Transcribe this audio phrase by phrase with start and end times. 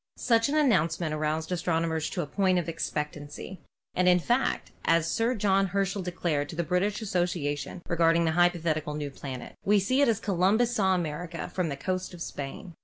[0.17, 3.61] Such an announcement aroused astronomers to a point of expectancy,
[3.93, 8.95] and in fact, as Sir John Herschel declared to the British Association regarding the hypothetical
[8.95, 12.73] new planet, "We see it as Columbus saw America from the coast of Spain."